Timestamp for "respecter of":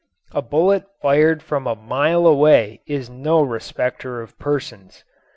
3.43-4.35